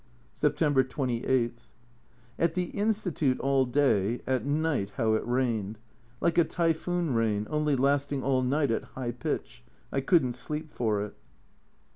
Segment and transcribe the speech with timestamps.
[0.33, 1.61] September 28.
[2.39, 5.77] At the Institute all day, at night how it rained!
[6.19, 11.03] Like a typhoon rain, only lasting all night at high pitch; I couldn't sleep for
[11.05, 11.13] it.